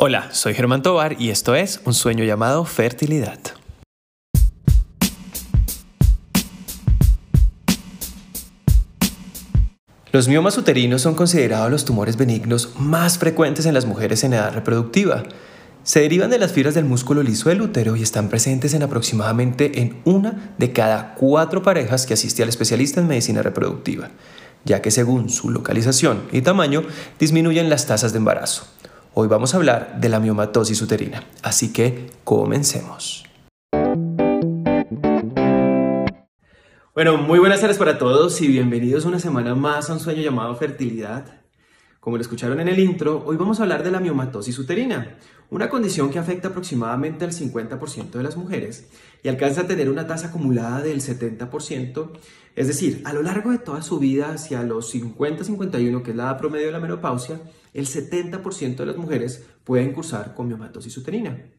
Hola, 0.00 0.28
soy 0.30 0.54
Germán 0.54 0.82
Tobar 0.82 1.20
y 1.20 1.30
esto 1.30 1.56
es 1.56 1.80
Un 1.84 1.92
sueño 1.92 2.22
llamado 2.22 2.64
fertilidad. 2.64 3.40
Los 10.12 10.28
miomas 10.28 10.56
uterinos 10.56 11.02
son 11.02 11.16
considerados 11.16 11.68
los 11.72 11.84
tumores 11.84 12.16
benignos 12.16 12.74
más 12.78 13.18
frecuentes 13.18 13.66
en 13.66 13.74
las 13.74 13.86
mujeres 13.86 14.22
en 14.22 14.34
edad 14.34 14.54
reproductiva. 14.54 15.24
Se 15.82 15.98
derivan 15.98 16.30
de 16.30 16.38
las 16.38 16.52
fibras 16.52 16.76
del 16.76 16.84
músculo 16.84 17.24
liso 17.24 17.48
del 17.48 17.62
útero 17.62 17.96
y 17.96 18.04
están 18.04 18.28
presentes 18.28 18.74
en 18.74 18.84
aproximadamente 18.84 19.80
en 19.80 20.00
una 20.04 20.54
de 20.58 20.72
cada 20.72 21.16
cuatro 21.16 21.64
parejas 21.64 22.06
que 22.06 22.14
asiste 22.14 22.44
al 22.44 22.48
especialista 22.50 23.00
en 23.00 23.08
medicina 23.08 23.42
reproductiva, 23.42 24.10
ya 24.64 24.80
que 24.80 24.92
según 24.92 25.28
su 25.28 25.50
localización 25.50 26.22
y 26.30 26.42
tamaño 26.42 26.84
disminuyen 27.18 27.68
las 27.68 27.86
tasas 27.86 28.12
de 28.12 28.18
embarazo. 28.18 28.64
Hoy 29.14 29.26
vamos 29.26 29.54
a 29.54 29.56
hablar 29.56 30.00
de 30.00 30.08
la 30.08 30.20
miomatosis 30.20 30.80
uterina, 30.82 31.24
así 31.42 31.72
que 31.72 32.10
comencemos. 32.24 33.24
Bueno, 36.94 37.16
muy 37.16 37.38
buenas 37.38 37.60
tardes 37.60 37.78
para 37.78 37.98
todos 37.98 38.40
y 38.42 38.48
bienvenidos 38.48 39.04
una 39.06 39.18
semana 39.18 39.54
más 39.54 39.88
a 39.88 39.94
un 39.94 40.00
sueño 40.00 40.22
llamado 40.22 40.54
fertilidad. 40.56 41.24
Como 42.00 42.16
lo 42.16 42.22
escucharon 42.22 42.60
en 42.60 42.68
el 42.68 42.78
intro, 42.78 43.24
hoy 43.26 43.36
vamos 43.36 43.58
a 43.58 43.64
hablar 43.64 43.82
de 43.82 43.90
la 43.90 44.00
miomatosis 44.00 44.58
uterina, 44.58 45.16
una 45.50 45.68
condición 45.68 46.10
que 46.10 46.18
afecta 46.18 46.48
aproximadamente 46.48 47.24
al 47.24 47.32
50% 47.32 48.10
de 48.10 48.22
las 48.22 48.36
mujeres 48.36 48.88
y 49.22 49.28
alcanza 49.28 49.62
a 49.62 49.66
tener 49.66 49.90
una 49.90 50.06
tasa 50.06 50.28
acumulada 50.28 50.80
del 50.80 51.00
70%, 51.00 52.10
es 52.54 52.66
decir, 52.66 53.02
a 53.04 53.12
lo 53.12 53.22
largo 53.22 53.50
de 53.50 53.58
toda 53.58 53.82
su 53.82 53.98
vida 53.98 54.32
hacia 54.32 54.62
los 54.62 54.94
50-51, 54.94 56.02
que 56.02 56.10
es 56.10 56.16
la 56.16 56.24
edad 56.24 56.38
promedio 56.38 56.66
de 56.66 56.72
la 56.72 56.80
menopausia, 56.80 57.40
el 57.78 57.86
70% 57.86 58.76
de 58.76 58.86
las 58.86 58.96
mujeres 58.96 59.44
pueden 59.64 59.92
cursar 59.92 60.34
con 60.34 60.48
miomatosis 60.48 60.96
uterina. 60.96 61.50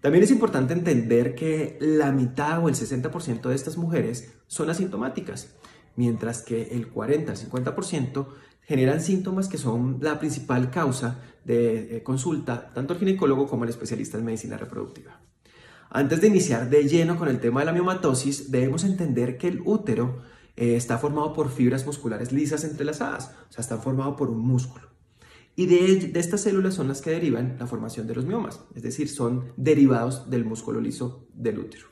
También 0.00 0.24
es 0.24 0.30
importante 0.30 0.72
entender 0.72 1.34
que 1.34 1.78
la 1.80 2.12
mitad 2.12 2.62
o 2.62 2.68
el 2.68 2.74
60% 2.74 3.48
de 3.48 3.54
estas 3.54 3.76
mujeres 3.76 4.34
son 4.46 4.70
asintomáticas, 4.70 5.54
mientras 5.96 6.42
que 6.42 6.62
el 6.72 6.92
40-50% 6.92 8.26
generan 8.62 9.00
síntomas 9.00 9.48
que 9.48 9.58
son 9.58 9.98
la 10.00 10.18
principal 10.18 10.70
causa 10.70 11.20
de 11.44 11.96
eh, 11.96 12.02
consulta 12.02 12.72
tanto 12.72 12.92
al 12.92 12.98
ginecólogo 12.98 13.46
como 13.46 13.64
al 13.64 13.70
especialista 13.70 14.18
en 14.18 14.24
medicina 14.24 14.56
reproductiva. 14.56 15.20
Antes 15.90 16.20
de 16.20 16.28
iniciar 16.28 16.68
de 16.68 16.88
lleno 16.88 17.16
con 17.16 17.28
el 17.28 17.38
tema 17.38 17.60
de 17.60 17.66
la 17.66 17.72
miomatosis, 17.72 18.50
debemos 18.50 18.84
entender 18.84 19.38
que 19.38 19.48
el 19.48 19.62
útero 19.64 20.22
eh, 20.56 20.74
está 20.74 20.98
formado 20.98 21.32
por 21.32 21.50
fibras 21.50 21.86
musculares 21.86 22.32
lisas 22.32 22.64
entrelazadas, 22.64 23.32
o 23.48 23.52
sea, 23.52 23.62
está 23.62 23.76
formado 23.78 24.16
por 24.16 24.30
un 24.30 24.40
músculo. 24.40 24.95
Y 25.58 25.64
de, 25.66 26.12
estas 26.20 26.42
células 26.42 26.74
son 26.74 26.86
las 26.86 27.00
que 27.00 27.10
derivan 27.10 27.56
la 27.58 27.66
formación 27.66 28.06
de 28.06 28.14
los 28.14 28.26
miomas, 28.26 28.60
es 28.74 28.82
decir, 28.82 29.08
son 29.08 29.52
derivados 29.56 30.28
del 30.28 30.44
músculo 30.44 30.82
liso 30.82 31.26
del 31.32 31.58
útero. 31.58 31.86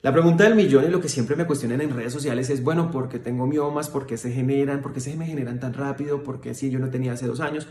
La 0.00 0.14
pregunta 0.14 0.44
del 0.44 0.54
millón 0.54 0.86
y 0.86 0.88
lo 0.88 1.02
que 1.02 1.10
siempre 1.10 1.36
me 1.36 1.46
cuestionan 1.46 1.82
en 1.82 1.94
redes 1.94 2.14
sociales 2.14 2.48
es, 2.48 2.64
bueno, 2.64 2.90
¿por 2.90 3.10
qué 3.10 3.18
tengo 3.18 3.46
miomas? 3.46 3.90
¿Por 3.90 4.06
qué 4.06 4.16
se 4.16 4.32
generan? 4.32 4.80
¿Por 4.80 4.94
qué 4.94 5.00
se 5.00 5.14
me 5.14 5.26
generan 5.26 5.60
tan 5.60 5.74
rápido? 5.74 6.22
¿Por 6.22 6.40
qué 6.40 6.54
si 6.54 6.70
yo 6.70 6.78
no 6.78 6.88
tenía 6.88 7.12
hace 7.12 7.26
dos 7.26 7.40
años? 7.40 7.68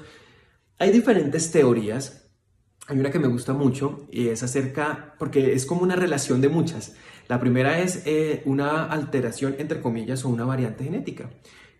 Hay 0.77 0.91
diferentes 0.91 1.51
teorías. 1.51 2.29
Hay 2.85 2.99
una 2.99 3.09
que 3.09 3.17
me 3.17 3.27
gusta 3.27 3.53
mucho 3.53 4.07
y 4.11 4.27
es 4.27 4.43
acerca, 4.43 5.15
porque 5.17 5.53
es 5.53 5.65
como 5.65 5.81
una 5.81 5.95
relación 5.95 6.39
de 6.39 6.49
muchas. 6.49 6.93
La 7.27 7.39
primera 7.39 7.79
es 7.79 8.03
eh, 8.05 8.43
una 8.45 8.85
alteración, 8.85 9.55
entre 9.57 9.81
comillas, 9.81 10.23
o 10.23 10.29
una 10.29 10.45
variante 10.45 10.83
genética 10.83 11.31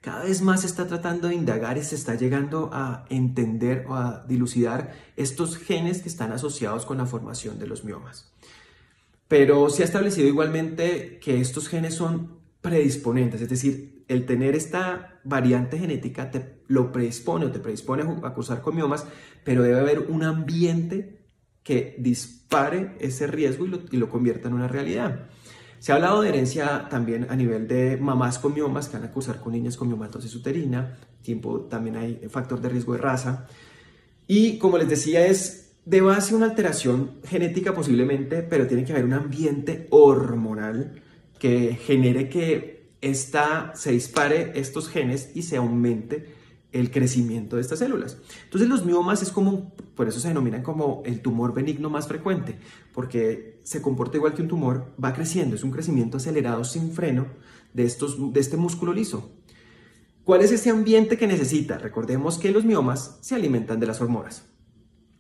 cada 0.02 0.23
vez 0.23 0.42
más 0.42 0.61
se 0.61 0.67
está 0.67 0.88
tratando 0.88 1.28
de 1.28 1.36
indagar 1.36 1.78
y 1.78 1.83
se 1.83 1.95
está 1.95 2.16
llegando 2.16 2.69
a 2.72 3.05
entender 3.09 3.86
o 3.88 3.95
a 3.95 4.25
dilucidar 4.28 4.94
estos 5.17 5.58
genes 5.58 6.02
que 6.02 6.09
están 6.09 6.31
asociados 6.31 6.86
con 6.86 6.97
la 6.97 7.05
formación 7.05 7.59
de 7.59 7.67
los 7.67 7.83
miomas. 7.83 8.31
Pero 9.27 9.70
se 9.70 9.83
ha 9.83 9.86
establecido 9.86 10.27
igualmente 10.27 11.20
que 11.20 11.42
estos 11.42 11.67
genes 11.67 11.95
son 11.95 12.39
predisponentes, 12.61 13.42
es 13.42 13.49
decir, 13.49 14.04
el 14.08 14.26
tener 14.26 14.55
esta 14.55 15.20
variante 15.23 15.77
genética 15.77 16.31
te 16.31 16.64
lo 16.67 16.92
predispone 16.92 17.45
o 17.45 17.52
te 17.52 17.60
predispone 17.60 18.04
a 18.23 18.33
cursar 18.33 18.61
con 18.61 18.76
miomas, 18.76 19.05
pero 19.43 19.64
debe 19.64 19.80
haber 19.80 19.99
un 19.99 20.23
ambiente 20.23 21.20
que 21.61 21.95
dispare 21.99 22.95
ese 22.99 23.27
riesgo 23.27 23.66
y 23.66 23.70
lo, 23.70 23.80
y 23.92 23.98
lo 23.98 24.10
convierta 24.10 24.48
en 24.48 24.55
una 24.55 24.67
realidad. 24.67 25.30
Se 25.80 25.92
ha 25.92 25.95
hablado 25.95 26.22
de 26.22 26.30
herencia 26.30 26.88
también 26.90 27.28
a 27.30 27.36
nivel 27.36 27.67
de 27.67 27.98
mamás 27.98 28.38
con 28.38 28.54
miomas 28.54 28.90
que 28.90 28.98
van 28.98 29.08
a 29.08 29.12
cursar 29.12 29.40
con 29.40 29.54
niñas 29.54 29.78
con 29.78 29.88
miomatosis 29.88 30.36
uterina, 30.36 30.98
tiempo, 31.22 31.62
también 31.62 31.95
hay 31.95 32.16
factor 32.30 32.60
de 32.62 32.70
riesgo 32.70 32.94
de 32.94 33.00
raza. 33.00 33.48
Y 34.28 34.58
como 34.58 34.78
les 34.78 34.90
decía, 34.90 35.26
es 35.26 35.72
de 35.86 36.02
base 36.02 36.36
una 36.36 36.45
alteración 36.45 37.20
genética 37.26 37.73
posiblemente, 37.73 38.44
pero 38.44 38.67
tiene 38.67 38.84
que 38.84 38.92
haber 38.92 39.06
un 39.06 39.14
ambiente 39.14 39.88
hormonal 39.90 41.02
que 41.40 41.76
genere 41.76 42.30
que 42.30 42.90
esta, 43.02 43.72
se 43.76 43.92
dispare 43.92 44.52
estos 44.56 44.90
genes 44.90 45.32
y 45.34 45.44
se 45.44 45.58
aumente 45.58 46.39
el 46.71 46.91
crecimiento 46.91 47.55
de 47.55 47.61
estas 47.61 47.80
células. 47.80 48.17
Entonces 48.43 48.69
los 48.69 48.85
miomas 48.85 49.21
es 49.21 49.31
como, 49.31 49.73
por 49.95 50.07
eso 50.07 50.19
se 50.19 50.27
denominan 50.27 50.61
como 50.61 51.02
el 51.05 51.21
tumor 51.21 51.53
benigno 51.53 51.89
más 51.89 52.07
frecuente, 52.07 52.59
porque 52.93 53.59
se 53.63 53.81
comporta 53.81 54.17
igual 54.17 54.33
que 54.33 54.41
un 54.41 54.47
tumor, 54.47 54.93
va 55.03 55.13
creciendo, 55.13 55.55
es 55.55 55.63
un 55.63 55.71
crecimiento 55.71 56.17
acelerado 56.17 56.63
sin 56.63 56.91
freno 56.91 57.27
de, 57.73 57.83
estos, 57.83 58.33
de 58.33 58.39
este 58.39 58.57
músculo 58.57 58.93
liso. 58.93 59.31
¿Cuál 60.23 60.41
es 60.41 60.52
ese 60.52 60.69
ambiente 60.69 61.17
que 61.17 61.25
necesita? 61.25 61.80
Recordemos 61.80 62.37
que 62.37 62.52
los 62.52 62.65
miomas 62.65 63.17
se 63.21 63.33
alimentan 63.33 63.80
de 63.80 63.87
las 63.87 63.99
hormonas. 63.99 64.45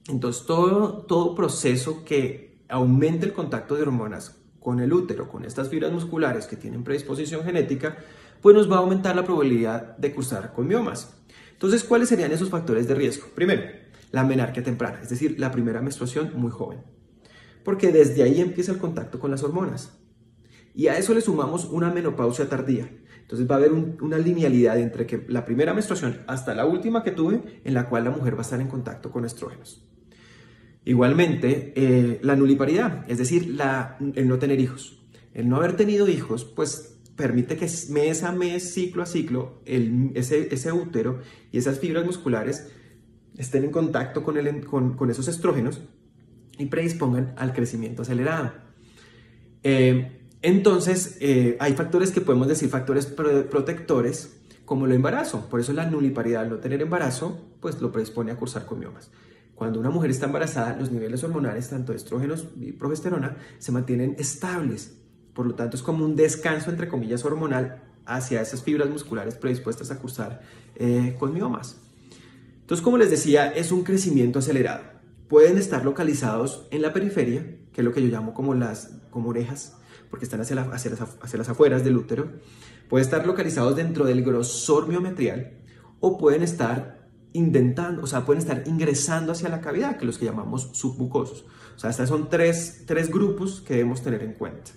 Entonces 0.07 0.45
todo, 0.45 1.03
todo 1.07 1.35
proceso 1.35 2.03
que 2.05 2.63
aumente 2.69 3.25
el 3.25 3.33
contacto 3.33 3.75
de 3.75 3.81
hormonas 3.81 4.35
con 4.59 4.79
el 4.79 4.93
útero, 4.93 5.27
con 5.27 5.45
estas 5.45 5.69
fibras 5.69 5.91
musculares 5.91 6.45
que 6.45 6.57
tienen 6.57 6.83
predisposición 6.83 7.43
genética, 7.43 7.97
pues 8.41 8.55
nos 8.55 8.71
va 8.71 8.75
a 8.75 8.79
aumentar 8.79 9.15
la 9.15 9.23
probabilidad 9.23 9.97
de 9.97 10.13
cursar 10.13 10.53
con 10.53 10.67
miomas. 10.67 11.18
Entonces, 11.59 11.83
¿cuáles 11.83 12.07
serían 12.07 12.31
esos 12.31 12.49
factores 12.49 12.87
de 12.87 12.95
riesgo? 12.95 13.27
Primero, 13.35 13.63
la 14.11 14.23
menarquia 14.23 14.63
temprana, 14.63 15.01
es 15.01 15.09
decir, 15.09 15.37
la 15.37 15.51
primera 15.51 15.81
menstruación 15.81 16.31
muy 16.37 16.51
joven, 16.51 16.79
porque 17.65 17.91
desde 17.91 18.23
ahí 18.23 18.39
empieza 18.39 18.71
el 18.71 18.77
contacto 18.77 19.19
con 19.19 19.29
las 19.29 19.43
hormonas. 19.43 19.99
Y 20.73 20.87
a 20.87 20.97
eso 20.97 21.13
le 21.13 21.19
sumamos 21.19 21.65
una 21.65 21.91
menopausia 21.91 22.47
tardía. 22.47 22.89
Entonces 23.19 23.45
va 23.45 23.55
a 23.55 23.57
haber 23.57 23.73
una 23.73 24.17
linealidad 24.17 24.79
entre 24.79 25.05
que 25.05 25.25
la 25.27 25.43
primera 25.43 25.73
menstruación 25.73 26.21
hasta 26.27 26.55
la 26.55 26.65
última 26.65 27.03
que 27.03 27.11
tuve, 27.11 27.61
en 27.65 27.73
la 27.73 27.89
cual 27.89 28.05
la 28.05 28.11
mujer 28.11 28.35
va 28.35 28.39
a 28.39 28.43
estar 28.43 28.61
en 28.61 28.69
contacto 28.69 29.11
con 29.11 29.25
estrógenos. 29.25 29.85
Igualmente, 30.85 31.73
eh, 31.75 32.21
la 32.23 32.37
nuliparidad, 32.37 33.03
es 33.11 33.17
decir, 33.17 33.57
el 34.15 34.27
no 34.29 34.39
tener 34.39 34.61
hijos. 34.61 35.03
El 35.33 35.49
no 35.49 35.57
haber 35.57 35.75
tenido 35.75 36.07
hijos, 36.07 36.45
pues 36.45 36.98
permite 37.19 37.57
que 37.57 37.67
mes 37.89 38.23
a 38.23 38.31
mes, 38.31 38.73
ciclo 38.73 39.03
a 39.03 39.05
ciclo, 39.05 39.59
ese, 39.65 40.71
útero 40.71 41.19
y 41.51 41.57
esas 41.57 41.77
fibras 41.77 42.05
musculares 42.05 42.71
estén 43.37 43.65
en 43.65 43.71
contacto 43.71 44.23
con, 44.23 45.09
esos 45.11 45.27
estrógenos 45.27 45.81
y 46.57 46.67
predispongan 46.67 47.33
al 47.35 47.51
crecimiento 47.51 48.03
acelerado. 48.03 48.53
Eh, 49.63 50.21
entonces, 50.41 51.17
eh, 51.19 51.57
hay 51.59 51.73
factores 51.73 52.11
que 52.11 52.21
podemos 52.21 52.47
decir 52.47 52.69
factores 52.69 53.05
protectores, 53.05 54.37
como 54.63 54.85
el 54.85 54.93
embarazo. 54.93 55.49
Por 55.49 55.59
eso 55.59 55.73
la 55.73 55.89
nuliparidad, 55.89 56.47
no 56.47 56.59
tener 56.59 56.81
embarazo, 56.81 57.37
pues 57.59 57.81
lo 57.81 57.91
predispone 57.91 58.31
a 58.31 58.37
cursar 58.37 58.65
con 58.65 58.79
miomas. 58.79 59.11
Cuando 59.55 59.77
una 59.77 59.89
mujer 59.89 60.09
está 60.09 60.27
embarazada, 60.27 60.77
los 60.77 60.89
niveles 60.89 61.21
hormonales, 61.21 61.69
tanto 61.69 61.91
de 61.91 61.97
estrógenos 61.97 62.47
y 62.61 62.71
progesterona, 62.71 63.35
se 63.57 63.73
mantienen 63.73 64.15
estables. 64.17 64.98
Por 65.39 65.47
lo 65.47 65.55
tanto, 65.55 65.77
es 65.77 65.83
como 65.83 66.03
un 66.03 66.17
descanso, 66.17 66.69
entre 66.69 66.89
comillas, 66.89 67.23
hormonal 67.23 67.81
hacia 68.05 68.41
esas 68.41 68.61
fibras 68.61 68.89
musculares 68.89 69.35
predispuestas 69.35 69.89
a 69.89 69.97
cursar 69.97 70.41
eh, 70.75 71.15
con 71.17 71.33
miomas. 71.33 71.77
Entonces, 72.59 72.83
como 72.83 72.97
les 72.97 73.09
decía, 73.09 73.47
es 73.47 73.71
un 73.71 73.85
crecimiento 73.85 74.39
acelerado. 74.39 74.83
Pueden 75.29 75.57
estar 75.57 75.85
localizados 75.85 76.67
en 76.71 76.81
la 76.81 76.91
periferia, 76.91 77.55
que 77.71 77.79
es 77.79 77.85
lo 77.85 77.93
que 77.93 78.01
yo 78.01 78.09
llamo 78.09 78.33
como 78.33 78.53
las 78.53 78.97
como 79.11 79.29
orejas, 79.29 79.77
porque 80.09 80.25
están 80.25 80.41
hacia, 80.41 80.59
hacia, 80.61 80.91
las, 80.91 80.99
hacia 81.21 81.37
las 81.37 81.47
afueras 81.47 81.85
del 81.85 81.95
útero. 81.95 82.33
Pueden 82.89 83.05
estar 83.05 83.25
localizados 83.25 83.77
dentro 83.77 84.03
del 84.03 84.25
grosor 84.25 84.89
miometrial 84.89 85.53
o 86.01 86.17
pueden 86.17 86.43
estar 86.43 87.07
indentando, 87.31 88.03
o 88.03 88.07
sea, 88.07 88.25
pueden 88.25 88.41
estar 88.41 88.63
ingresando 88.67 89.31
hacia 89.31 89.47
la 89.47 89.61
cavidad, 89.61 89.95
que 89.95 90.05
los 90.05 90.17
que 90.17 90.25
llamamos 90.25 90.71
submucosos. 90.73 91.45
O 91.77 91.79
sea, 91.79 91.91
estos 91.91 92.09
son 92.09 92.27
tres, 92.27 92.83
tres 92.85 93.09
grupos 93.09 93.61
que 93.61 93.75
debemos 93.75 94.01
tener 94.01 94.21
en 94.21 94.33
cuenta. 94.33 94.71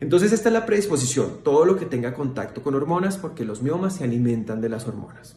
Entonces 0.00 0.32
esta 0.32 0.48
es 0.48 0.52
la 0.52 0.66
predisposición, 0.66 1.38
todo 1.42 1.64
lo 1.64 1.76
que 1.76 1.86
tenga 1.86 2.14
contacto 2.14 2.62
con 2.62 2.74
hormonas, 2.74 3.16
porque 3.16 3.44
los 3.44 3.62
miomas 3.62 3.96
se 3.96 4.04
alimentan 4.04 4.60
de 4.60 4.68
las 4.68 4.86
hormonas. 4.86 5.36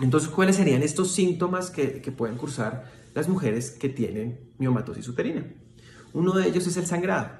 Entonces, 0.00 0.28
¿cuáles 0.28 0.56
serían 0.56 0.82
estos 0.82 1.10
síntomas 1.10 1.70
que, 1.70 2.12
pueden 2.16 2.36
cursar 2.36 2.90
las 3.14 3.28
mujeres 3.28 3.70
que 3.70 3.88
tienen 3.88 4.38
miomatosis 4.58 5.08
uterina? 5.08 5.44
Uno 6.12 6.32
de 6.32 6.46
ellos 6.46 6.66
es 6.66 6.76
el 6.76 6.86
sangrado. 6.86 7.30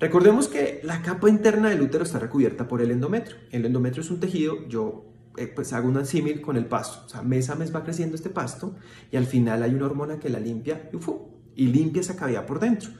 Recordemos 0.00 0.48
que 0.48 0.80
la 0.82 1.02
capa 1.02 1.28
interna 1.28 1.68
del 1.68 1.82
útero 1.82 2.04
está 2.04 2.18
recubierta 2.18 2.66
por 2.66 2.82
el 2.82 2.90
endometrio. 2.90 3.36
El 3.52 3.64
endometrio 3.64 4.02
es 4.02 4.10
un 4.10 4.18
tejido, 4.18 4.66
yo 4.66 5.04
eh, 5.36 5.46
pues 5.46 5.72
hago 5.72 5.88
un 5.88 6.04
símil 6.04 6.40
con 6.40 6.56
el 6.56 6.66
pasto. 6.66 7.06
O 7.06 7.08
sea, 7.08 7.22
mes 7.22 7.48
a 7.50 7.54
mes 7.54 7.74
va 7.74 7.84
creciendo 7.84 8.16
este 8.16 8.30
pasto 8.30 8.74
y 9.12 9.16
al 9.16 9.26
final 9.26 9.62
hay 9.62 9.74
una 9.74 9.86
hormona 9.86 10.18
que 10.18 10.30
la 10.30 10.40
limpia 10.40 10.90
y, 10.92 11.62
y 11.62 11.66
limpia 11.68 12.00
esa 12.00 12.16
cavidad 12.16 12.46
por 12.46 12.58
dentro. 12.58 12.90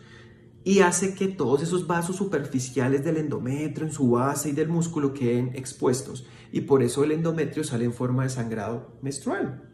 Y 0.63 0.81
hace 0.81 1.15
que 1.15 1.29
todos 1.29 1.63
esos 1.63 1.87
vasos 1.87 2.17
superficiales 2.17 3.03
del 3.05 3.17
endometrio 3.17 3.87
en 3.87 3.93
su 3.93 4.11
base 4.11 4.51
y 4.51 4.53
del 4.53 4.69
músculo 4.69 5.15
queden 5.15 5.53
expuestos. 5.55 6.27
Y 6.53 6.63
por 6.63 6.83
eso 6.83 7.03
el 7.03 7.13
endometrio 7.13 7.65
sale 7.65 7.85
en 7.85 7.95
forma 7.95 8.25
de 8.25 8.31
sangrado 8.31 8.99
menstrual. 9.01 9.71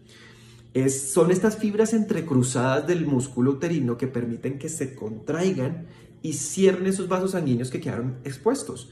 Son 0.91 1.31
estas 1.31 1.57
fibras 1.57 1.95
entrecruzadas 1.95 2.87
del 2.87 3.07
músculo 3.07 3.53
uterino 3.53 3.97
que 3.97 4.07
permiten 4.07 4.59
que 4.59 4.69
se 4.69 4.95
contraigan 4.95 5.87
y 6.23 6.35
cierren 6.35 6.87
esos 6.87 7.09
vasos 7.09 7.31
sanguíneos 7.31 7.71
que 7.71 7.81
quedaron 7.81 8.19
expuestos. 8.25 8.91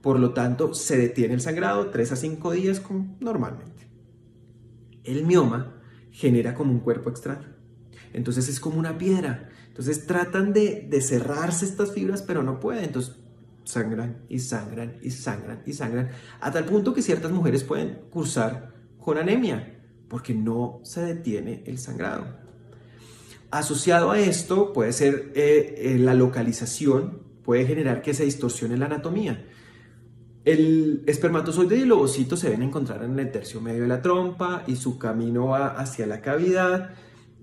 Por 0.00 0.18
lo 0.18 0.32
tanto, 0.32 0.72
se 0.72 0.96
detiene 0.96 1.34
el 1.34 1.40
sangrado 1.40 1.90
3 1.90 2.12
a 2.12 2.16
5 2.16 2.52
días 2.52 2.80
como 2.80 3.16
normalmente. 3.20 3.86
El 5.04 5.26
mioma 5.26 5.74
genera 6.10 6.54
como 6.54 6.72
un 6.72 6.80
cuerpo 6.80 7.10
extraño. 7.10 7.48
Entonces 8.12 8.48
es 8.48 8.58
como 8.58 8.78
una 8.78 8.96
piedra. 8.98 9.50
Entonces 9.78 10.06
tratan 10.06 10.54
de, 10.54 10.86
de 10.88 11.00
cerrarse 11.02 11.66
estas 11.66 11.92
fibras, 11.92 12.22
pero 12.22 12.42
no 12.42 12.60
pueden. 12.60 12.84
Entonces 12.84 13.16
sangran 13.66 14.22
y 14.28 14.38
sangran 14.38 14.96
y 15.02 15.10
sangran 15.10 15.62
y 15.66 15.72
sangran, 15.72 16.10
a 16.40 16.52
tal 16.52 16.64
punto 16.64 16.94
que 16.94 17.02
ciertas 17.02 17.32
mujeres 17.32 17.64
pueden 17.64 17.98
cursar 18.10 18.72
con 18.98 19.18
anemia, 19.18 19.78
porque 20.08 20.34
no 20.34 20.80
se 20.84 21.02
detiene 21.02 21.64
el 21.66 21.78
sangrado. 21.78 22.26
Asociado 23.50 24.12
a 24.12 24.18
esto 24.18 24.72
puede 24.72 24.92
ser 24.92 25.32
eh, 25.34 25.74
eh, 25.78 25.98
la 25.98 26.14
localización, 26.14 27.22
puede 27.42 27.66
generar 27.66 28.02
que 28.02 28.14
se 28.14 28.24
distorsione 28.24 28.76
la 28.76 28.86
anatomía. 28.86 29.46
El 30.44 31.02
espermatozoide 31.06 31.76
y 31.76 31.82
el 31.82 31.92
ovocito 31.92 32.36
se 32.36 32.46
deben 32.46 32.62
encontrar 32.62 33.02
en 33.02 33.18
el 33.18 33.32
tercio 33.32 33.60
medio 33.60 33.82
de 33.82 33.88
la 33.88 34.00
trompa 34.00 34.62
y 34.68 34.76
su 34.76 34.96
camino 34.96 35.48
va 35.48 35.68
hacia 35.68 36.06
la 36.06 36.20
cavidad. 36.20 36.90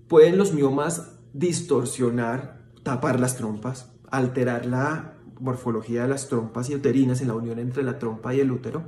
Pueden 0.07 0.37
los 0.37 0.53
miomas 0.53 1.12
distorsionar, 1.33 2.61
tapar 2.83 3.19
las 3.19 3.35
trompas, 3.35 3.91
alterar 4.09 4.65
la 4.65 5.17
morfología 5.39 6.03
de 6.03 6.09
las 6.09 6.29
trompas 6.29 6.69
y 6.69 6.75
uterinas 6.75 7.21
en 7.21 7.27
la 7.27 7.33
unión 7.33 7.59
entre 7.59 7.83
la 7.83 7.99
trompa 7.99 8.33
y 8.33 8.39
el 8.39 8.51
útero. 8.51 8.85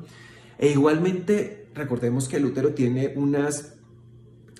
E 0.57 0.71
igualmente, 0.71 1.69
recordemos 1.73 2.29
que 2.29 2.37
el 2.37 2.45
útero 2.45 2.73
tiene 2.73 3.13
unas, 3.15 3.75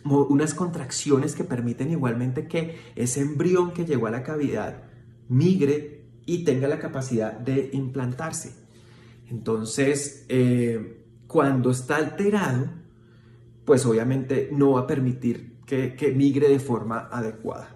unas 0.04 0.54
contracciones 0.54 1.36
que 1.36 1.44
permiten 1.44 1.92
igualmente 1.92 2.48
que 2.48 2.78
ese 2.96 3.22
embrión 3.22 3.72
que 3.72 3.86
llegó 3.86 4.08
a 4.08 4.12
la 4.12 4.24
cavidad 4.24 4.84
migre 5.30 6.06
y 6.26 6.44
tenga 6.44 6.68
la 6.68 6.80
capacidad 6.80 7.34
de 7.34 7.70
implantarse. 7.74 8.54
Entonces, 9.30 10.26
eh, 10.28 11.04
cuando 11.28 11.72
está 11.72 11.98
alterado, 11.98 12.70
pues 13.64 13.86
obviamente 13.86 14.50
no 14.52 14.72
va 14.72 14.82
a 14.82 14.88
permitir 14.88 15.55
que, 15.66 16.14
migre 16.16 16.50
de 16.50 16.60
forma 16.60 17.10
adecuada. 17.12 17.76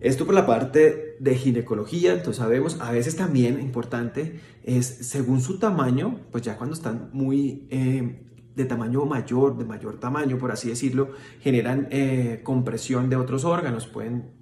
Esto 0.00 0.26
por 0.26 0.34
la 0.34 0.46
parte 0.46 1.16
de 1.18 1.34
ginecología, 1.34 2.12
entonces 2.12 2.36
sabemos, 2.36 2.80
a 2.80 2.92
veces 2.92 3.16
también 3.16 3.60
importante 3.60 4.40
es 4.62 4.86
según 4.86 5.40
su 5.40 5.58
tamaño, 5.58 6.20
pues 6.30 6.44
ya 6.44 6.56
cuando 6.56 6.74
están 6.74 7.10
muy 7.12 7.66
eh, 7.70 8.24
de 8.54 8.64
tamaño 8.64 9.04
mayor, 9.06 9.58
de 9.58 9.64
mayor 9.64 9.98
tamaño, 9.98 10.38
por 10.38 10.52
así 10.52 10.68
decirlo, 10.68 11.10
generan 11.40 11.88
eh, 11.90 12.40
compresión 12.44 13.10
de 13.10 13.16
otros 13.16 13.44
órganos, 13.44 13.86
pueden 13.86 14.38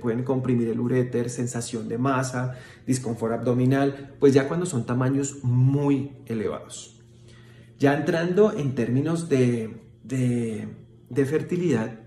pueden 0.00 0.22
comprimir 0.22 0.68
el 0.68 0.80
uréter, 0.80 1.30
sensación 1.30 1.88
de 1.88 1.98
masa, 1.98 2.54
disconfort 2.86 3.32
abdominal, 3.32 4.14
pues 4.20 4.34
ya 4.34 4.48
cuando 4.48 4.66
son 4.66 4.86
tamaños 4.86 5.42
muy 5.42 6.18
elevados. 6.26 7.00
Ya 7.78 7.94
entrando 7.94 8.52
en 8.56 8.74
términos 8.74 9.28
de, 9.28 9.76
fertilidad, 11.26 12.00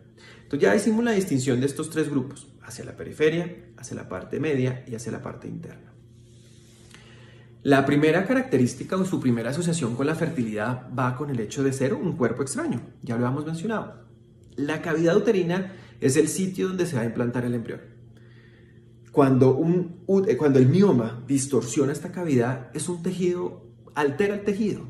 entonces 0.44 0.68
ya 0.68 0.75
hicimos 0.75 1.04
la 1.04 1.12
distinción 1.12 1.60
de 1.60 1.68
estos 1.68 1.90
tres 1.90 2.10
grupos, 2.10 2.48
hacia 2.63 2.86
la 2.86 2.98
periferia, 2.98 3.72
hacia 3.78 3.96
la 3.96 4.10
parte 4.10 4.40
media 4.40 4.84
y 4.88 4.96
hacia 4.96 5.12
la 5.12 5.22
parte 5.22 5.48
interna. 5.48 5.94
La 7.62 7.86
primera 7.86 8.25
característica 8.25 8.96
o 8.96 9.06
su 9.06 9.19
primera 9.19 9.50
asociación 9.50 9.96
con 9.96 10.07
la 10.07 10.16
fertilidad 10.16 10.88
va 10.98 11.16
con 11.16 11.30
el 11.30 11.40
hecho 11.40 11.62
de 11.62 11.74
ser 11.74 11.94
un 11.94 12.13
cuerpo 12.13 12.42
extraño, 12.42 12.81
ya 13.01 13.18
lo 13.18 13.28
hemos 13.28 13.46
mencionado. 13.46 14.06
La 14.56 14.81
cavidad 14.81 15.18
uterina 15.18 15.74
es 16.00 16.16
el 16.16 16.30
sitio 16.30 16.69
donde 16.69 16.86
se 16.86 16.96
va 16.96 17.01
a 17.01 17.06
implantar 17.06 17.46
el 17.46 17.54
embrión. 17.54 17.81
Cuando, 19.12 19.56
un, 19.56 20.04
eh, 20.28 20.38
cuando 20.38 20.60
el 20.60 20.68
mioma 20.68 21.24
distorsiona 21.28 21.92
esta 21.92 22.12
cavidad, 22.12 22.69
es 22.74 22.88
un 22.88 23.04
tejido, 23.04 23.68
altera 23.94 24.36
el 24.36 24.44
tejido. 24.44 24.88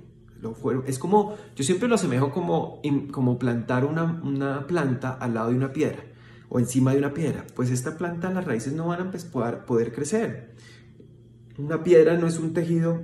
Es 0.85 0.99
como, 0.99 1.35
yo 1.55 1.63
siempre 1.63 1.87
lo 1.87 1.95
asemejo 1.95 2.31
como, 2.31 2.81
como 3.11 3.37
plantar 3.37 3.85
una, 3.85 4.21
una 4.23 4.67
planta 4.67 5.11
al 5.11 5.33
lado 5.33 5.49
de 5.49 5.55
una 5.55 5.73
piedra 5.73 6.03
o 6.49 6.59
encima 6.59 6.91
de 6.91 6.97
una 6.99 7.13
piedra. 7.13 7.45
Pues 7.55 7.69
esta 7.69 7.97
planta, 7.97 8.31
las 8.31 8.45
raíces 8.45 8.73
no 8.73 8.87
van 8.87 9.01
a 9.01 9.11
poder, 9.11 9.65
poder 9.65 9.93
crecer. 9.93 10.55
Una 11.57 11.83
piedra 11.83 12.17
no 12.17 12.27
es 12.27 12.39
un 12.39 12.53
tejido, 12.53 13.01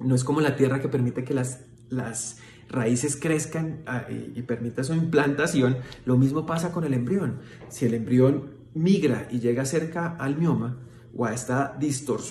no 0.00 0.14
es 0.14 0.24
como 0.24 0.40
la 0.40 0.56
tierra 0.56 0.80
que 0.80 0.88
permite 0.88 1.24
que 1.24 1.34
las, 1.34 1.60
las 1.88 2.38
raíces 2.68 3.16
crezcan 3.16 3.82
ah, 3.86 4.04
y, 4.10 4.42
permita 4.42 4.84
su 4.84 4.92
implantación, 4.94 5.78
lo 6.04 6.16
mismo 6.16 6.46
pasa 6.46 6.72
con 6.72 6.84
el 6.84 6.94
embrión. 6.94 7.40
Si 7.68 7.86
el 7.86 7.94
embrión 7.94 8.50
migra 8.74 9.28
y 9.30 9.40
llega 9.40 9.64
cerca 9.64 10.16
al 10.16 10.36
mioma 10.36 10.78
o 11.16 11.24
a 11.24 11.32
esta, 11.32 11.78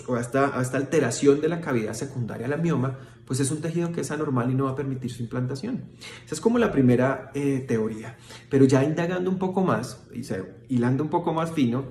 o 0.07 0.15
a 0.15 0.21
esta, 0.21 0.47
alteración 0.47 1.41
de 1.41 1.49
la 1.49 1.61
cavidad 1.61 1.93
secundaria 1.93 2.45
al 2.47 2.61
mioma, 2.61 2.97
pues 3.27 3.39
es 3.39 3.51
un 3.51 3.61
tejido 3.61 3.91
que 3.91 4.01
es 4.01 4.09
anormal 4.09 4.49
y 4.49 4.55
no 4.55 4.63
va 4.63 4.71
a 4.71 4.75
permitir 4.75 5.11
su 5.11 5.21
implantación. 5.21 5.83
Esa 6.25 6.33
es 6.33 6.41
como 6.41 6.57
la 6.57 6.71
primera 6.71 7.29
eh, 7.35 7.63
teoría. 7.67 8.17
Pero 8.49 8.65
ya 8.65 8.83
indagando 8.83 9.29
un 9.29 9.37
poco 9.37 9.63
más, 9.63 10.07
y 10.13 10.21
hilando 10.73 11.03
un 11.03 11.09
poco 11.09 11.33
más 11.33 11.51
fino, 11.51 11.85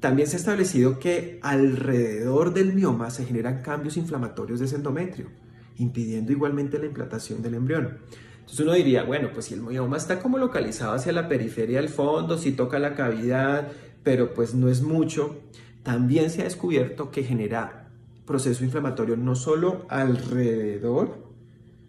también 0.00 0.28
se 0.28 0.36
ha 0.36 0.38
establecido 0.40 0.98
que 0.98 1.38
alrededor 1.42 2.52
del 2.52 2.74
mioma 2.74 3.10
se 3.10 3.24
generan 3.24 3.62
cambios 3.62 3.96
inflamatorios 3.96 4.60
de 4.60 4.66
ese 4.66 4.76
endometrio 4.76 5.30
impidiendo 5.78 6.32
igualmente 6.32 6.78
la 6.78 6.86
implantación 6.86 7.42
del 7.42 7.54
embrión. 7.54 7.98
Entonces 8.40 8.60
uno 8.60 8.74
diría, 8.74 9.04
bueno, 9.04 9.30
pues 9.32 9.46
si 9.46 9.54
el 9.54 9.62
mioma 9.62 9.96
está 9.96 10.20
como 10.20 10.38
localizado 10.38 10.92
hacia 10.92 11.12
la 11.12 11.28
periferia 11.28 11.80
del 11.80 11.88
fondo, 11.88 12.36
si 12.36 12.52
toca 12.52 12.78
la 12.78 12.94
cavidad, 12.94 13.68
pero 14.02 14.34
pues 14.34 14.54
no 14.54 14.68
es 14.68 14.82
mucho, 14.82 15.40
también 15.82 16.30
se 16.30 16.42
ha 16.42 16.44
descubierto 16.44 17.10
que 17.10 17.24
genera 17.24 17.83
proceso 18.26 18.64
inflamatorio 18.64 19.16
no 19.16 19.34
solo 19.34 19.86
alrededor, 19.88 21.24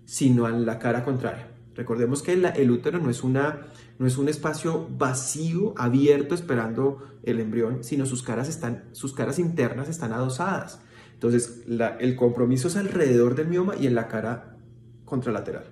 sino 0.06 0.48
en 0.48 0.66
la 0.66 0.80
cara 0.80 1.04
contraria. 1.04 1.52
Recordemos 1.76 2.22
que 2.22 2.34
el 2.34 2.72
útero 2.72 3.00
no 3.00 3.10
es, 3.10 3.24
una, 3.24 3.68
no 4.00 4.08
es 4.08 4.18
un 4.18 4.30
espacio 4.30 4.88
vacío, 4.98 5.74
abierto, 5.78 6.34
esperando 6.34 7.04
el 7.24 7.40
embrión, 7.40 7.84
sino 7.84 8.06
sus 8.06 8.24
caras, 8.24 8.48
están, 8.48 8.86
sus 8.94 9.14
caras 9.14 9.40
internas 9.40 9.90
están 9.90 10.14
adosadas. 10.14 10.80
Entonces, 11.14 11.64
el 12.00 12.16
compromiso 12.16 12.70
es 12.70 12.78
alrededor 12.78 13.36
del 13.36 13.48
mioma 13.48 13.76
y 13.76 13.88
en 13.88 13.96
la 13.96 14.08
cara 14.08 14.58
contralateral. 15.04 15.66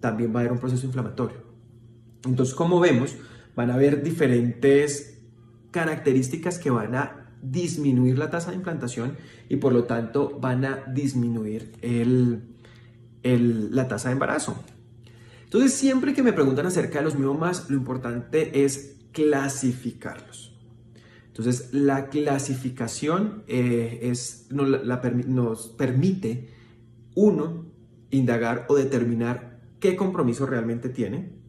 También 0.00 0.34
va 0.34 0.40
a 0.40 0.40
haber 0.40 0.52
un 0.52 0.58
proceso 0.58 0.84
inflamatorio. 0.84 1.38
Entonces, 2.26 2.54
como 2.54 2.80
vemos, 2.80 3.16
van 3.56 3.70
a 3.70 3.74
haber 3.74 4.02
diferentes 4.02 5.22
características 5.70 6.58
que 6.58 6.70
van 6.70 6.94
a 6.94 7.19
disminuir 7.42 8.18
la 8.18 8.30
tasa 8.30 8.50
de 8.50 8.56
implantación 8.56 9.16
y 9.48 9.56
por 9.56 9.72
lo 9.72 9.84
tanto 9.84 10.38
van 10.40 10.64
a 10.64 10.84
disminuir 10.92 11.72
la 13.22 13.88
tasa 13.88 14.08
de 14.08 14.12
embarazo. 14.12 14.62
Entonces, 15.44 15.74
siempre 15.74 16.14
que 16.14 16.22
me 16.22 16.32
preguntan 16.32 16.66
acerca 16.66 17.00
de 17.00 17.04
los 17.04 17.18
miomas, 17.18 17.68
lo 17.70 17.76
importante 17.76 18.64
es 18.64 18.96
clasificarlos. 19.12 20.56
Entonces, 21.26 21.72
la 21.72 22.08
clasificación 22.08 23.42
eh, 23.48 23.98
es, 24.02 24.46
nos 24.50 25.68
permite, 25.70 26.48
uno, 27.14 27.64
indagar 28.10 28.66
o 28.68 28.76
determinar 28.76 29.58
qué 29.80 29.96
compromiso 29.96 30.46
realmente 30.46 30.88
tiene. 30.88 31.39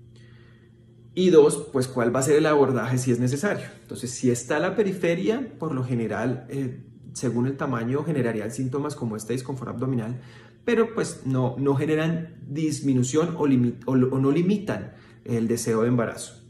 Y 1.13 1.29
dos, 1.29 1.67
pues 1.73 1.87
cuál 1.87 2.15
va 2.15 2.21
a 2.21 2.23
ser 2.23 2.37
el 2.37 2.45
abordaje 2.45 2.97
si 2.97 3.11
es 3.11 3.19
necesario. 3.19 3.65
Entonces, 3.81 4.11
si 4.11 4.31
está 4.31 4.57
a 4.57 4.59
la 4.59 4.75
periferia, 4.75 5.53
por 5.59 5.73
lo 5.73 5.83
general, 5.83 6.45
eh, 6.49 6.83
según 7.13 7.47
el 7.47 7.57
tamaño, 7.57 8.03
generarían 8.03 8.51
síntomas 8.51 8.95
como 8.95 9.17
este 9.17 9.33
disconfort 9.33 9.71
abdominal, 9.71 10.21
pero 10.63 10.93
pues 10.93 11.21
no, 11.25 11.55
no 11.57 11.75
generan 11.75 12.35
disminución 12.47 13.35
o 13.37 13.47
no 13.47 14.31
limitan 14.31 14.93
el 15.25 15.47
deseo 15.47 15.81
de 15.81 15.89
embarazo. 15.89 16.41